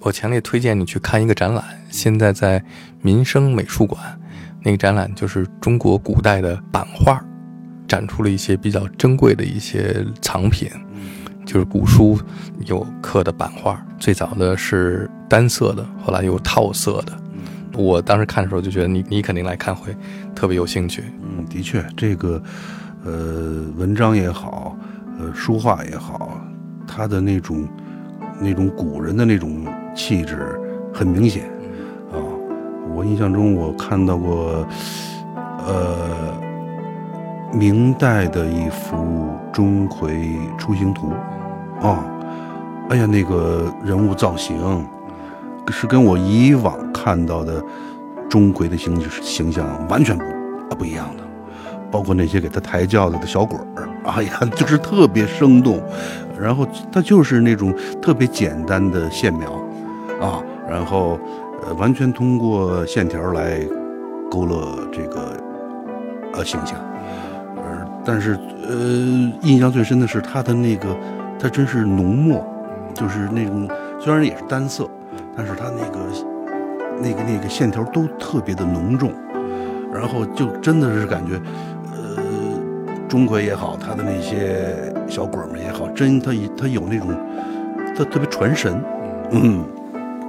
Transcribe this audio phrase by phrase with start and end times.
[0.00, 2.62] 我强烈推荐你去看一个展览，现在在
[3.02, 4.00] 民生美术馆，
[4.62, 7.20] 那个展览就是中国古代的版画，
[7.86, 10.70] 展出了一些比较珍贵的一些藏品，
[11.44, 12.18] 就是古书
[12.66, 17.12] 有刻的版画，最早的是单色的，后来有套色的。
[17.74, 19.94] 我当时看的时候就觉得你你肯定来看会
[20.34, 21.04] 特别有兴趣。
[21.22, 22.42] 嗯，的确，这个
[23.04, 24.76] 呃文章也好，
[25.18, 26.40] 呃书画也好，
[26.86, 27.68] 它的那种
[28.40, 29.64] 那种古人的那种
[29.94, 30.58] 气质
[30.92, 31.44] 很明显。
[32.12, 32.16] 啊。
[32.94, 34.66] 我印象中我看到过
[35.66, 36.34] 呃
[37.52, 41.12] 明代的一幅钟馗出行图。
[41.80, 42.04] 啊，
[42.90, 44.86] 哎呀，那个人物造型。
[45.70, 47.62] 是跟我以往看到的
[48.26, 51.22] 钟馗的形形象完全不啊不一样的，
[51.90, 55.78] 包括那些给他抬轿子的小鬼儿，哎呀，就是特别生动，
[56.40, 59.52] 然后他就是那种特别简单的线描
[60.20, 61.18] 啊，然后
[61.62, 63.60] 呃完全通过线条来
[64.30, 65.36] 勾勒这个
[66.34, 66.78] 呃形象，
[67.56, 68.74] 呃，但是呃
[69.42, 70.96] 印象最深的是他的那个，
[71.38, 72.46] 他真是浓墨，
[72.94, 74.88] 就是那种虽然也是单色。
[75.36, 76.00] 但是他那个、
[77.00, 79.12] 那个、那个线条都特别的浓重，
[79.94, 81.40] 然后就真的是感觉，
[83.08, 87.08] 呃，钟馗也好，他的那些小鬼们也好，真他他有那种，
[87.96, 88.78] 他特别传神，
[89.30, 89.64] 嗯，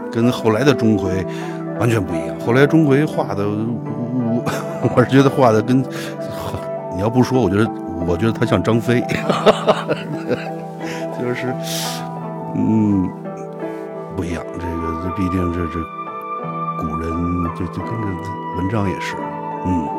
[0.10, 1.26] 跟后来的钟馗
[1.78, 2.40] 完全不一样。
[2.40, 4.42] 后来钟馗画的，我
[4.96, 5.84] 我是觉得画的跟，
[6.96, 7.70] 你要不说，我觉得
[8.08, 9.04] 我觉得他像张飞，
[11.20, 11.54] 就是，
[12.56, 13.10] 嗯。
[14.16, 15.80] 不一样，这个这毕竟这这
[16.78, 17.12] 古人，
[17.58, 18.08] 这就跟这
[18.58, 19.16] 文章也是，
[19.66, 19.99] 嗯。